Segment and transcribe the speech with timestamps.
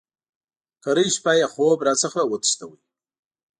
[0.83, 2.77] کرۍ شپه یې خوب را څخه وتښتاوه.